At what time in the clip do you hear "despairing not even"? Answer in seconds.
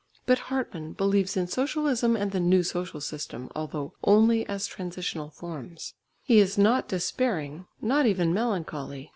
6.87-8.33